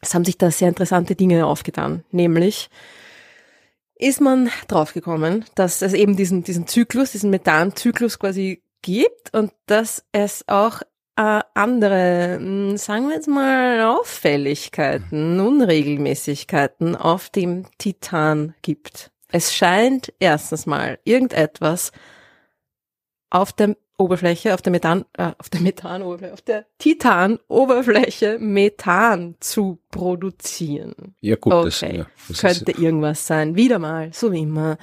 [0.00, 2.68] es haben sich da sehr interessante Dinge aufgetan, nämlich
[3.98, 10.04] ist man draufgekommen, dass es eben diesen, diesen Zyklus, diesen Methanzyklus quasi gibt und dass
[10.12, 10.82] es auch
[11.16, 19.10] äh, andere, hm, sagen wir jetzt mal, Auffälligkeiten, Unregelmäßigkeiten auf dem Titan gibt.
[19.30, 21.90] Es scheint erstens mal irgendetwas
[23.30, 29.80] auf der Oberfläche, auf der Methan, äh, auf der Methanoberfläche, auf der Titanoberfläche Methan zu
[29.90, 31.16] produzieren.
[31.20, 31.64] Ja gut, okay.
[31.64, 33.56] das, ja, das könnte ist, irgendwas sein.
[33.56, 34.78] Wieder mal, so wie immer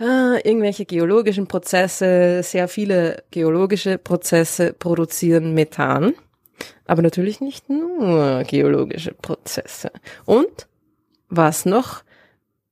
[0.00, 6.14] äh, irgendwelche geologischen Prozesse, sehr viele geologische Prozesse produzieren Methan,
[6.86, 9.90] aber natürlich nicht nur geologische Prozesse.
[10.24, 10.66] Und
[11.28, 12.02] was noch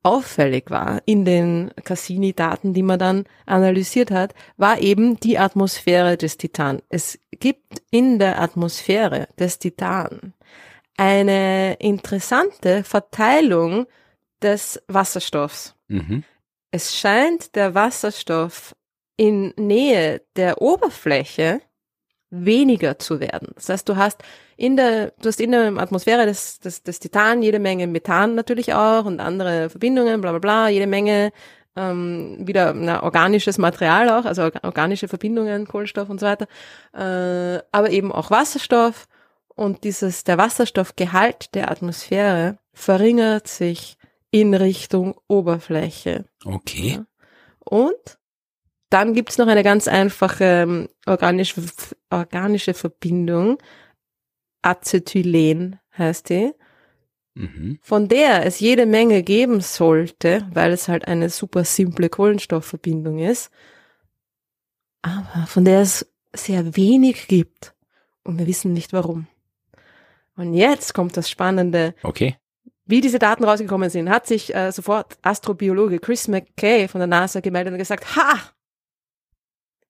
[0.03, 6.37] auffällig war in den Cassini-Daten, die man dann analysiert hat, war eben die Atmosphäre des
[6.37, 6.81] Titan.
[6.89, 10.35] Es gibt in der Atmosphäre des Titan
[10.97, 13.87] eine interessante Verteilung
[14.43, 15.75] des Wasserstoffs.
[15.89, 16.25] Mhm
[16.71, 18.77] es scheint der Wasserstoff
[19.17, 21.61] in Nähe der Oberfläche
[22.31, 23.49] weniger zu werden.
[23.55, 24.23] Das heißt, du hast
[24.57, 28.75] in der, du hast in der Atmosphäre des, des, des Titan jede Menge Methan natürlich
[28.75, 31.33] auch und andere Verbindungen, bla bla bla, jede Menge
[31.77, 36.47] ähm, wieder na, organisches Material auch, also organische Verbindungen, Kohlenstoff und so weiter,
[36.93, 39.07] äh, aber eben auch Wasserstoff
[39.55, 43.97] und dieses, der Wasserstoffgehalt der Atmosphäre verringert sich
[44.31, 46.27] in Richtung Oberfläche.
[46.45, 46.99] Okay.
[46.99, 47.07] Ja.
[47.65, 48.19] Und
[48.91, 51.63] dann gibt's noch eine ganz einfache ähm, organische,
[52.11, 53.59] organische Verbindung.
[54.63, 56.53] Acetylen heißt die.
[57.35, 57.79] Mhm.
[57.83, 63.51] Von der es jede Menge geben sollte, weil es halt eine super simple Kohlenstoffverbindung ist,
[65.03, 67.75] aber von der es sehr wenig gibt.
[68.25, 69.27] Und wir wissen nicht warum.
[70.37, 71.95] Und jetzt kommt das Spannende.
[72.03, 72.37] Okay.
[72.85, 77.41] Wie diese Daten rausgekommen sind, hat sich äh, sofort Astrobiologe Chris McKay von der NASA
[77.41, 78.39] gemeldet und gesagt, ha,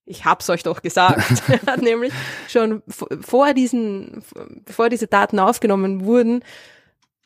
[0.09, 1.43] ich hab's euch doch gesagt.
[1.49, 2.13] er hat nämlich
[2.49, 4.23] schon vor diesen,
[4.65, 6.43] bevor diese Daten aufgenommen wurden,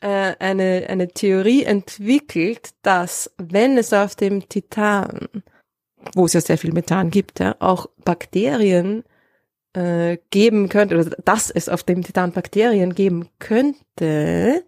[0.01, 5.29] äh, eine, eine Theorie entwickelt, dass wenn es auf dem Titan,
[6.15, 9.05] wo es ja sehr viel Methan gibt, ja, auch Bakterien
[9.75, 14.65] äh, geben könnte, oder dass es auf dem Titan Bakterien geben könnte,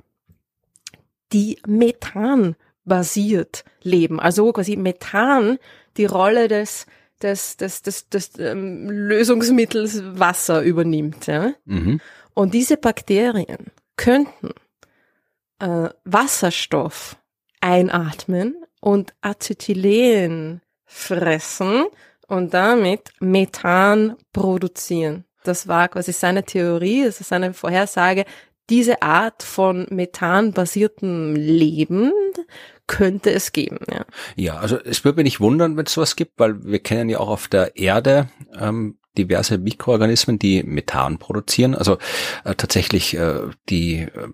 [1.32, 4.20] die Methan basiert leben.
[4.20, 5.58] Also quasi Methan
[5.96, 6.86] die Rolle des
[7.24, 11.26] des, des, des, des ähm, Lösungsmittels Wasser übernimmt.
[11.26, 11.54] Ja?
[11.64, 12.00] Mhm.
[12.34, 14.50] Und diese Bakterien könnten
[15.58, 17.16] äh, Wasserstoff
[17.60, 21.84] einatmen und Acetylen fressen
[22.28, 25.24] und damit Methan produzieren.
[25.44, 28.24] Das war quasi seine Theorie, das ist seine Vorhersage,
[28.70, 32.12] diese Art von methanbasiertem Leben
[32.86, 33.78] könnte es geben.
[33.90, 34.04] Ja,
[34.36, 37.18] ja also es würde mich nicht wundern, wenn es sowas gibt, weil wir kennen ja
[37.18, 41.74] auch auf der Erde ähm, diverse Mikroorganismen, die Methan produzieren.
[41.74, 41.98] Also
[42.44, 44.28] äh, tatsächlich äh, die äh,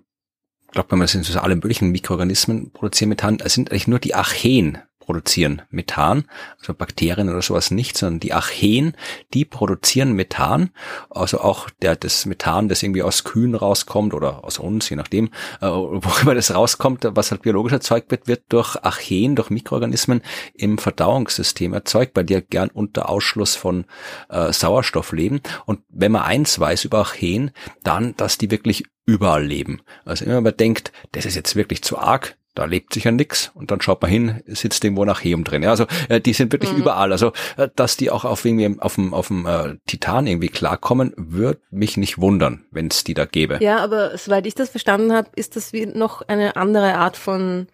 [0.71, 3.39] glaubt man, es sind so alle möglichen Mikroorganismen produzieren Methan.
[3.43, 4.79] Es sind eigentlich nur die Archeen,
[5.11, 6.23] produzieren Methan,
[6.57, 8.95] also Bakterien oder sowas nicht, sondern die Archeen,
[9.33, 10.69] die produzieren Methan,
[11.09, 15.25] also auch der, das Methan, das irgendwie aus Kühen rauskommt oder aus uns, je nachdem,
[15.59, 20.21] äh, worüber das rauskommt, was halt biologisch erzeugt wird, wird durch Archeen, durch Mikroorganismen
[20.53, 23.83] im Verdauungssystem erzeugt, weil die ja gern unter Ausschluss von
[24.29, 25.41] äh, Sauerstoff leben.
[25.65, 27.51] Und wenn man eins weiß über Archeen,
[27.83, 29.81] dann, dass die wirklich überall leben.
[30.05, 33.71] Also immer man denkt, das ist jetzt wirklich zu arg, da lebt sicher nix und
[33.71, 35.63] dann schaut man hin, sitzt irgendwo nach Heum drin.
[35.63, 36.79] Ja, also äh, die sind wirklich mhm.
[36.79, 37.11] überall.
[37.11, 41.13] Also äh, dass die auch auf irgendwie auf dem auf dem äh, Titan irgendwie klarkommen,
[41.15, 43.59] wird mich nicht wundern, wenn es die da gäbe.
[43.61, 47.67] Ja, aber soweit ich das verstanden habe, ist das wie noch eine andere Art von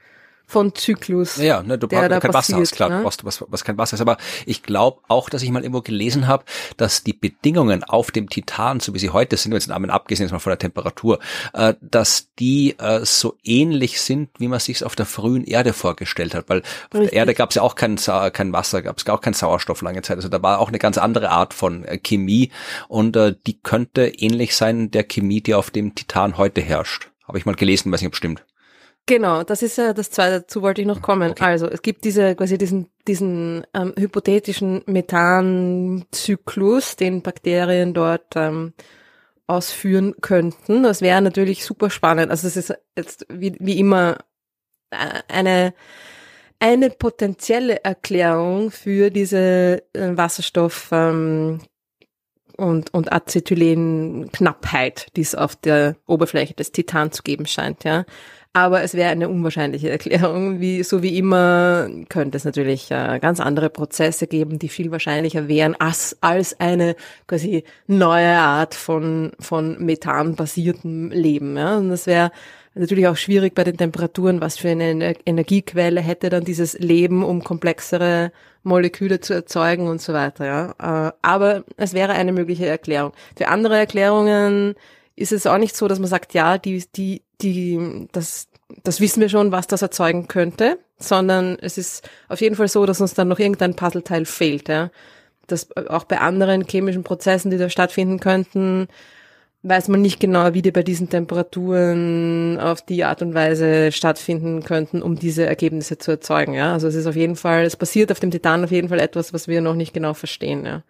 [0.50, 1.36] von Zyklus.
[1.36, 3.02] Ja, ne, du brauchst kein Wasser hast, klar, ne?
[3.04, 4.02] brauchst was, was kein Wasser ist.
[4.02, 6.46] Aber ich glaube auch, dass ich mal irgendwo gelesen habe,
[6.78, 10.40] dass die Bedingungen auf dem Titan, so wie sie heute sind, jetzt abgesehen jetzt mal
[10.40, 11.20] von der Temperatur,
[11.54, 16.34] äh, dass die äh, so ähnlich sind, wie man sich auf der frühen Erde vorgestellt
[16.34, 16.48] hat.
[16.48, 17.10] Weil auf Richtig.
[17.10, 20.02] der Erde gab es ja auch kein, kein Wasser, gab es auch kein Sauerstoff lange
[20.02, 20.16] Zeit.
[20.16, 22.52] Also da war auch eine ganz andere Art von äh, Chemie
[22.88, 27.10] und äh, die könnte ähnlich sein der Chemie, die auf dem Titan heute herrscht.
[27.28, 28.46] Habe ich mal gelesen, weiß nicht, ob stimmt.
[29.08, 31.32] Genau, das ist ja das zweite, dazu wollte ich noch kommen.
[31.32, 31.46] Okay.
[31.46, 38.74] Also es gibt diese quasi diesen diesen ähm, hypothetischen Methanzyklus, den Bakterien dort ähm,
[39.48, 40.84] ausführen könnten.
[40.84, 42.32] Das wäre natürlich super spannend.
[42.32, 44.18] Also es ist jetzt wie, wie immer
[44.92, 45.74] äh, eine
[46.60, 51.62] eine potenzielle Erklärung für diese äh, Wasserstoff ähm,
[52.58, 58.06] und, und Acetylen-Knappheit, die es auf der Oberfläche des Titan zu geben scheint, ja.
[58.54, 60.60] Aber es wäre eine unwahrscheinliche Erklärung.
[60.60, 65.48] Wie, so wie immer könnte es natürlich äh, ganz andere Prozesse geben, die viel wahrscheinlicher
[65.48, 66.96] wären als, als eine
[67.28, 71.56] quasi neue Art von, von methanbasiertem Leben.
[71.56, 71.78] Ja?
[71.78, 72.32] Und das wäre
[72.74, 77.44] natürlich auch schwierig bei den Temperaturen, was für eine Energiequelle hätte dann dieses Leben, um
[77.44, 78.32] komplexere
[78.64, 80.46] Moleküle zu erzeugen und so weiter.
[80.46, 81.08] Ja.
[81.08, 83.14] Äh, aber es wäre eine mögliche Erklärung.
[83.36, 84.76] Für andere Erklärungen
[85.16, 88.48] ist es auch nicht so, dass man sagt, ja, die, die, die, das,
[88.84, 92.86] das wissen wir schon, was das erzeugen könnte, sondern es ist auf jeden Fall so,
[92.86, 94.70] dass uns dann noch irgendein Puzzleteil fehlt.
[94.70, 94.92] Ja.
[95.48, 98.88] Das auch bei anderen chemischen Prozessen, die da stattfinden könnten,
[99.64, 104.64] weiß man nicht genau, wie die bei diesen Temperaturen auf die Art und Weise stattfinden
[104.64, 106.54] könnten, um diese Ergebnisse zu erzeugen.
[106.54, 109.00] Ja, also es ist auf jeden Fall, es passiert auf dem Titan auf jeden Fall
[109.00, 110.66] etwas, was wir noch nicht genau verstehen.
[110.66, 110.84] Ja,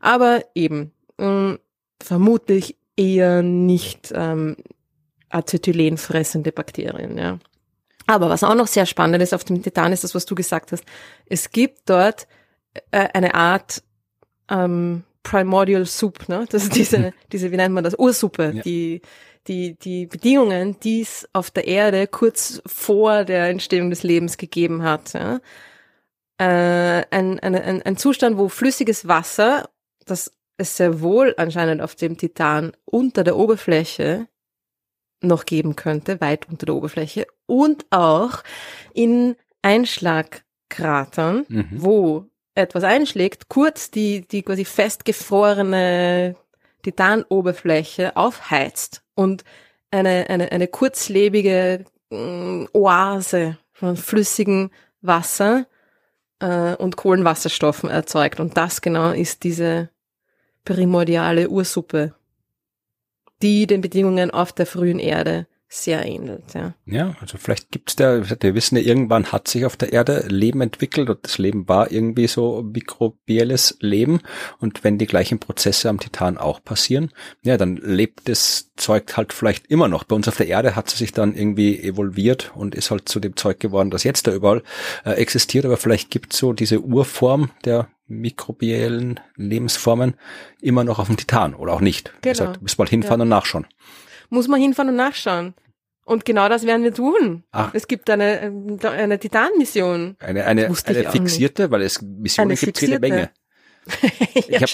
[0.00, 1.58] aber eben mh, ähm,
[2.02, 4.56] vermutlich eher nicht ähm,
[5.32, 7.18] Acetylen fressende Bakterien.
[7.18, 7.38] Ja,
[8.06, 10.72] aber was auch noch sehr spannend ist auf dem Titan ist das, was du gesagt
[10.72, 10.84] hast.
[11.26, 12.26] Es gibt dort
[12.90, 13.82] äh, eine Art
[14.50, 16.46] ähm, Primordial Soup, ne?
[16.50, 18.62] Das ist diese, diese, wie nennt man das, Ursuppe, ja.
[18.62, 19.02] die,
[19.46, 24.82] die, die Bedingungen, die es auf der Erde kurz vor der Entstehung des Lebens gegeben
[24.82, 25.12] hat.
[25.12, 25.40] Ja?
[26.38, 29.68] Äh, ein, ein, ein Zustand, wo flüssiges Wasser,
[30.06, 34.28] das es sehr wohl anscheinend auf dem Titan unter der Oberfläche
[35.22, 38.42] noch geben könnte, weit unter der Oberfläche, und auch
[38.94, 41.68] in Einschlagkratern, mhm.
[41.72, 46.36] wo etwas einschlägt, kurz die, die quasi festgefrorene
[46.82, 49.44] Titanoberfläche aufheizt und
[49.90, 55.66] eine, eine, eine kurzlebige äh, Oase von flüssigem Wasser
[56.40, 58.40] äh, und Kohlenwasserstoffen erzeugt.
[58.40, 59.90] Und das genau ist diese
[60.64, 62.14] primordiale Ursuppe,
[63.42, 66.52] die den Bedingungen auf der frühen Erde sehr ähnelt.
[66.52, 70.26] Ja, ja also vielleicht gibt's da, wir wissen ja, irgendwann hat sich auf der Erde
[70.28, 74.20] Leben entwickelt und das Leben war irgendwie so mikrobielles Leben
[74.58, 77.10] und wenn die gleichen Prozesse am Titan auch passieren,
[77.42, 80.04] ja, dann lebt das Zeug halt vielleicht immer noch.
[80.04, 83.18] Bei uns auf der Erde hat es sich dann irgendwie evolviert und ist halt zu
[83.18, 84.62] dem Zeug geworden, das jetzt da überall
[85.06, 90.16] äh, existiert, aber vielleicht gibt's so diese Urform der mikrobiellen Lebensformen
[90.60, 92.12] immer noch auf dem Titan oder auch nicht.
[92.20, 92.32] Genau.
[92.32, 93.22] Gesagt, du bald hinfahren ja.
[93.22, 93.66] und nachschauen
[94.32, 95.54] muss man hinfahren und nachschauen.
[96.04, 97.44] Und genau das werden wir tun.
[97.52, 97.72] Ach.
[97.74, 100.16] Es gibt eine, eine Titan-Mission.
[100.18, 103.30] Eine, eine, eine fixierte, weil es Missionen gibt jede Menge.
[104.48, 104.70] ja, ich hab,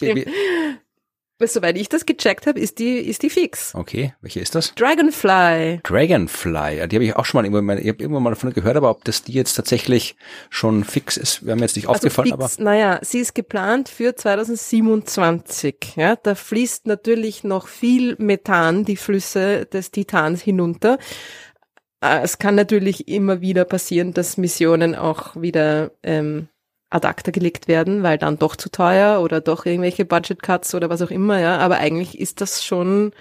[1.40, 3.72] Soweit ich das gecheckt habe, ist die, ist die fix.
[3.74, 4.74] Okay, welche ist das?
[4.74, 5.80] Dragonfly.
[5.84, 8.52] Dragonfly, ja, die habe ich auch schon mal irgendwann mal, ich habe irgendwann mal davon
[8.52, 10.16] gehört, aber ob das die jetzt tatsächlich
[10.50, 12.28] schon fix ist, wäre mir jetzt nicht also aufgefallen.
[12.30, 15.94] Fix, aber naja, sie ist geplant für 2027.
[15.94, 20.98] Ja, da fließt natürlich noch viel Methan die Flüsse des Titans hinunter.
[22.00, 26.48] Äh, es kann natürlich immer wieder passieren, dass Missionen auch wieder ähm,
[26.90, 30.88] ad acta gelegt werden, weil dann doch zu teuer oder doch irgendwelche Budget Cuts oder
[30.88, 31.58] was auch immer, ja.
[31.58, 33.12] Aber eigentlich ist das schon,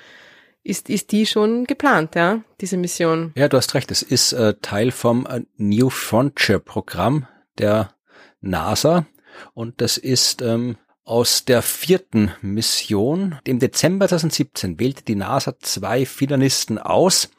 [0.63, 3.34] ist, ist die schon geplant, ja, diese Mission.
[3.36, 3.91] Ja, du hast recht.
[3.91, 7.27] Es ist äh, Teil vom äh, New Frontier Programm
[7.58, 7.93] der
[8.39, 9.06] NASA
[9.53, 13.39] und das ist ähm, aus der vierten Mission.
[13.45, 17.30] Im Dezember 2017 wählte die NASA zwei Finalisten aus,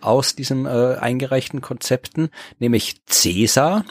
[0.00, 3.84] aus diesem äh, eingereichten Konzepten, nämlich CESAR,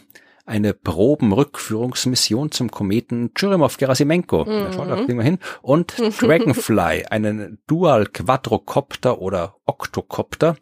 [0.45, 4.45] eine Probenrückführungsmission zum Kometen Churyumov-Gerasimenko.
[4.45, 4.49] Mhm.
[4.49, 5.39] Da schaut, da hin.
[5.61, 10.55] Und Dragonfly, einen Dual Quadrocopter oder Octocopter,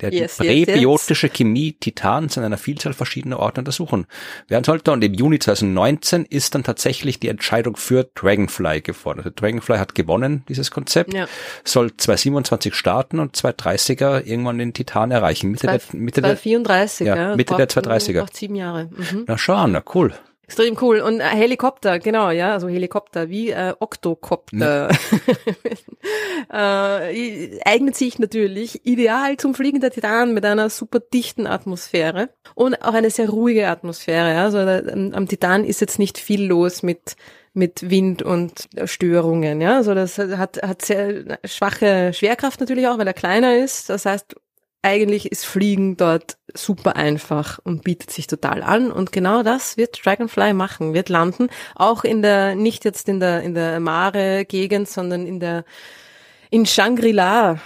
[0.00, 4.06] der Yes, die yes, präbiotische Chemie Titans in einer Vielzahl verschiedener Orte untersuchen
[4.48, 4.92] werden sollte.
[4.92, 9.26] Und im Juni 2019 ist dann tatsächlich die Entscheidung für Dragonfly gefordert.
[9.26, 11.26] Also Dragonfly hat gewonnen, dieses Konzept, Ja.
[11.64, 15.50] soll 227 starten und 230er irgendwann den Titan erreichen.
[15.50, 17.36] Mitte der, Mitte der, 234, ja, ja.
[17.36, 18.20] Mitte der Braucht- 230er.
[18.20, 18.90] Braucht sieben Jahre.
[18.96, 19.24] Mhm.
[19.26, 20.12] na schau an, na cool.
[20.46, 21.00] Extrem cool.
[21.00, 24.90] Und äh, Helikopter, genau, ja, also Helikopter, wie äh, Oktokopter.
[26.52, 32.82] äh, eignet sich natürlich ideal zum Fliegen der Titan mit einer super dichten Atmosphäre und
[32.82, 34.32] auch eine sehr ruhige Atmosphäre.
[34.32, 34.44] Ja.
[34.44, 37.16] Also da, am, am Titan ist jetzt nicht viel los mit
[37.54, 39.76] mit Wind und Störungen, ja.
[39.76, 43.90] Also das hat, hat sehr schwache Schwerkraft natürlich auch, weil er kleiner ist.
[43.90, 44.36] Das heißt,
[44.82, 48.90] eigentlich ist Fliegen dort super einfach und bietet sich total an.
[48.90, 51.48] Und genau das wird Dragonfly machen, wird landen.
[51.76, 55.64] Auch in der, nicht jetzt in der, in der Mare-Gegend, sondern in der,
[56.50, 57.60] in Shangri-La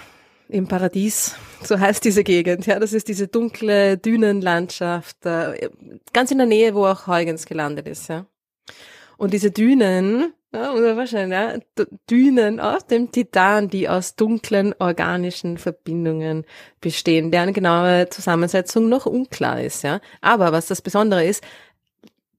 [0.49, 1.35] im Paradies.
[1.63, 2.65] So heißt diese Gegend.
[2.67, 5.69] Ja, das ist diese dunkle Dünenlandschaft, äh,
[6.13, 8.25] ganz in der Nähe, wo auch Huygens gelandet ist, ja.
[9.17, 15.57] Und diese Dünen, ja, oder wahrscheinlich, ja, Dünen aus dem Titan, die aus dunklen organischen
[15.57, 16.45] Verbindungen
[16.79, 19.99] bestehen, deren genaue Zusammensetzung noch unklar ist, ja.
[20.21, 21.43] Aber was das Besondere ist,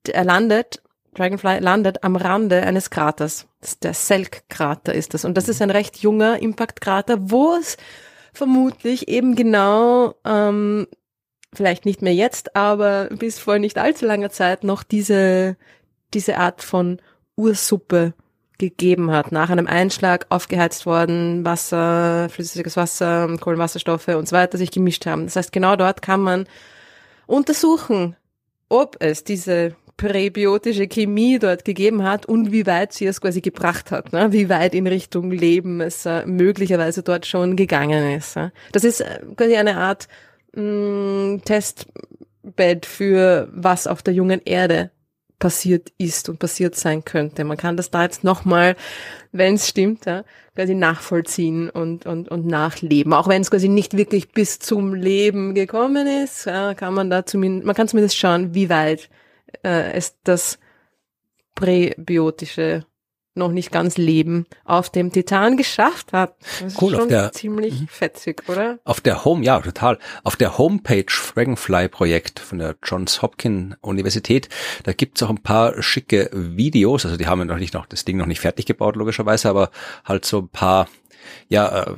[0.08, 0.82] er landet,
[1.14, 3.46] Dragonfly landet am Rande eines Kraters.
[3.82, 5.24] Der Selk-Krater ist das.
[5.24, 7.76] Und das ist ein recht junger Impact-Krater, wo es
[8.32, 10.86] vermutlich eben genau, ähm,
[11.52, 15.56] vielleicht nicht mehr jetzt, aber bis vor nicht allzu langer Zeit noch diese,
[16.14, 17.00] diese Art von
[17.38, 18.12] Ursuppe
[18.58, 19.32] gegeben hat.
[19.32, 25.24] Nach einem Einschlag aufgeheizt worden, Wasser, flüssiges Wasser, Kohlenwasserstoffe und so weiter sich gemischt haben.
[25.24, 26.46] Das heißt, genau dort kann man
[27.26, 28.16] untersuchen,
[28.68, 33.90] ob es diese präbiotische Chemie dort gegeben hat und wie weit sie es quasi gebracht
[33.90, 34.32] hat, ne?
[34.32, 38.36] wie weit in Richtung Leben es äh, möglicherweise dort schon gegangen ist.
[38.36, 38.52] Ja?
[38.72, 40.06] Das ist äh, quasi eine Art
[40.54, 44.90] mh, Testbed für was auf der jungen Erde
[45.38, 47.44] passiert ist und passiert sein könnte.
[47.44, 48.76] Man kann das da jetzt nochmal,
[49.32, 50.24] wenn es stimmt, ja,
[50.54, 53.12] quasi nachvollziehen und, und, und nachleben.
[53.12, 57.24] Auch wenn es quasi nicht wirklich bis zum Leben gekommen ist, ja, kann man da
[57.24, 59.08] zumindest, man kann zumindest schauen, wie weit
[59.62, 60.58] äh, es das
[61.54, 62.84] präbiotische
[63.38, 66.34] noch nicht ganz Leben auf dem Titan geschafft hat.
[66.60, 68.78] Das Cool, ist auf schon der- ziemlich fetzig, oder?
[68.84, 69.98] Auf der Home, ja, total.
[70.24, 74.48] Auf der Homepage Dragonfly Projekt von der Johns Hopkins Universität,
[74.82, 77.04] da gibt's auch ein paar schicke Videos.
[77.06, 79.70] Also die haben ja noch nicht noch das Ding noch nicht fertig gebaut, logischerweise, aber
[80.04, 80.88] halt so ein paar,
[81.48, 81.94] ja, äh,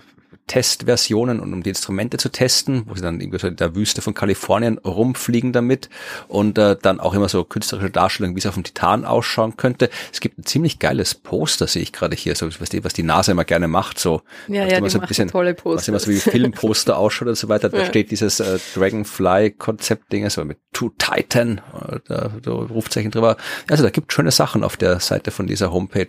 [0.50, 4.02] Testversionen und um die Instrumente zu testen, wo sie dann irgendwie so in der Wüste
[4.02, 5.88] von Kalifornien rumfliegen damit
[6.26, 9.90] und äh, dann auch immer so künstlerische Darstellungen, wie es auf dem Titan ausschauen könnte.
[10.12, 13.04] Es gibt ein ziemlich geiles Poster, sehe ich gerade hier, so was die, was die
[13.04, 15.88] NASA immer gerne macht, so Ja, was ja, immer so ein bisschen, tolle was Poster.
[15.90, 17.68] immer so wie Filmposter ausschaut und so weiter.
[17.68, 17.84] Da Ja.
[17.86, 23.36] steht dieses äh, Dragonfly-Konzept-Ding, so mit To Titan, äh, da, da Rufzeichen drüber.
[23.68, 26.06] Also da gibt schöne Sachen auf der Seite von dieser Homepage,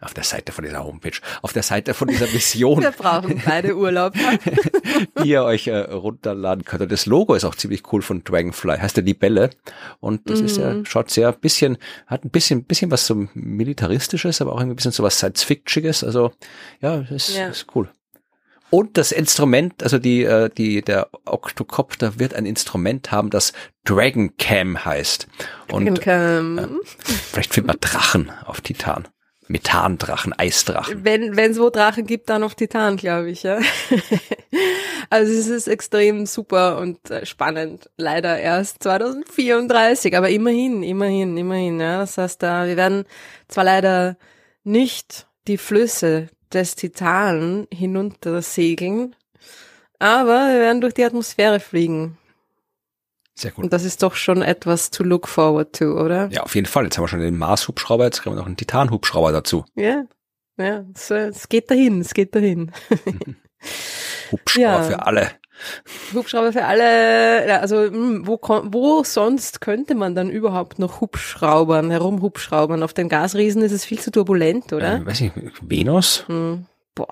[0.00, 2.82] auf der Seite von dieser Homepage, auf der Seite von dieser Mission.
[2.82, 4.14] Wir brauchen beide Urlaub.
[5.22, 6.82] die ihr euch äh, runterladen könnt.
[6.82, 9.50] Und das Logo ist auch ziemlich cool von Dragonfly, heißt ja Libelle.
[10.00, 14.52] Und das ist ja, schaut sehr bisschen, hat ein bisschen, bisschen was so Militaristisches, aber
[14.52, 16.04] auch ein bisschen so was Science-Fictiges.
[16.04, 16.32] Also,
[16.80, 17.48] ja, das Ja.
[17.48, 17.88] ist cool.
[18.70, 23.52] Und das Instrument, also die, äh, die, der Octocopter wird ein Instrument haben, das
[23.84, 25.26] Dragon Cam heißt.
[25.72, 26.80] Und Und, ähm,
[27.32, 29.08] vielleicht findet man Drachen auf Titan.
[29.50, 31.04] Methandrachen, Eisdrachen.
[31.04, 33.42] wenn es wo Drachen gibt, dann auf Titan, glaube ich.
[33.42, 33.58] Ja.
[35.10, 37.90] also es ist extrem super und äh, spannend.
[37.96, 41.80] Leider erst 2034, aber immerhin, immerhin, immerhin.
[41.80, 41.98] Ja.
[41.98, 43.04] Das heißt, da wir werden
[43.48, 44.16] zwar leider
[44.62, 49.16] nicht die Flüsse des Titan hinunter segeln,
[49.98, 52.18] aber wir werden durch die Atmosphäre fliegen.
[53.40, 53.64] Sehr gut.
[53.64, 56.28] Und das ist doch schon etwas to look forward to, oder?
[56.30, 56.84] Ja, auf jeden Fall.
[56.84, 59.64] Jetzt haben wir schon den Mars-Hubschrauber, jetzt kriegen wir noch einen Titan-Hubschrauber dazu.
[59.76, 60.04] Ja,
[60.58, 62.70] ja, es, äh, es geht dahin, es geht dahin.
[64.30, 64.82] Hubschrauber Ja.
[64.82, 65.30] für alle.
[66.14, 71.90] Hubschrauber für alle, ja, also hm, wo, wo sonst könnte man dann überhaupt noch Hubschraubern,
[71.90, 72.82] herumhubschraubern?
[72.82, 74.96] Auf den Gasriesen ist es viel zu turbulent, oder?
[74.96, 76.24] Äh, weiß ich, Venus?
[76.28, 77.08] Hm, boah,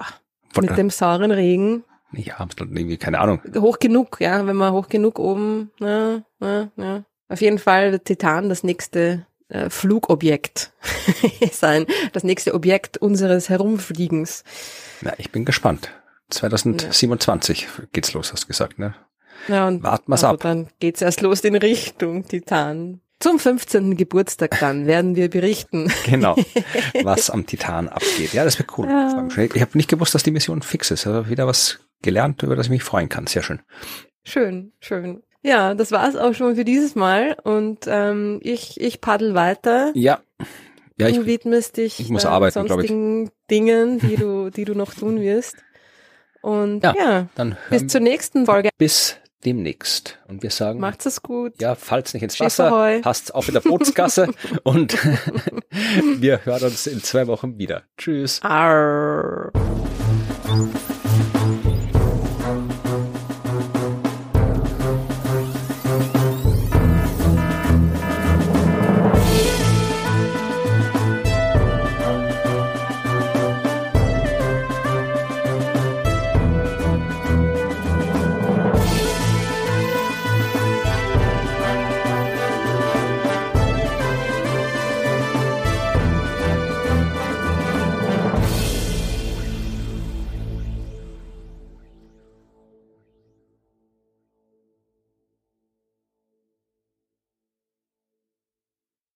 [0.54, 1.84] Von, mit dem sauren Regen.
[2.12, 3.40] Ja, dann irgendwie, keine Ahnung.
[3.56, 7.04] Hoch genug, ja, wenn man hoch genug oben, ja, ja, ja.
[7.28, 10.72] Auf jeden Fall wird Titan das nächste äh, Flugobjekt
[11.52, 14.44] sein, das nächste Objekt unseres Herumfliegens.
[15.02, 15.90] Na, ich bin gespannt.
[16.30, 18.94] 2027 geht's los, hast du gesagt, ne?
[19.46, 20.40] Ja, und Warten wir's aber ab.
[20.40, 23.00] dann geht's erst los in Richtung Titan.
[23.20, 23.96] Zum 15.
[23.96, 25.90] Geburtstag dann werden wir berichten.
[26.04, 26.36] Genau,
[27.02, 28.32] was am Titan abgeht.
[28.32, 28.86] Ja, das wäre cool.
[28.88, 29.26] Ja.
[29.54, 31.06] Ich habe nicht gewusst, dass die Mission fix ist.
[31.06, 33.26] Also wieder was gelernt, über das ich mich freuen kann.
[33.26, 33.60] Sehr schön.
[34.24, 35.22] Schön, schön.
[35.42, 39.92] Ja, das war's auch schon für dieses Mal und ähm, ich, ich paddel weiter.
[39.94, 40.20] Ja.
[40.98, 45.20] Ja, du widmest dich ich muss arbeiten, sonstigen Dingen, die du, die du noch tun
[45.20, 45.56] wirst.
[46.42, 48.70] Und ja, ja dann bis zur nächsten Folge.
[48.78, 50.18] Bis demnächst.
[50.26, 51.60] Und wir sagen, macht's es gut.
[51.60, 54.28] Ja, fallt's nicht ins Wasser, passt auf in der Bootsgasse
[54.64, 54.96] und
[56.18, 57.84] wir hören uns in zwei Wochen wieder.
[57.96, 58.40] Tschüss.
[58.42, 59.52] Arr.